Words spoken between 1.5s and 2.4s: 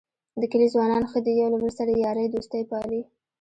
له بل سره یارۍ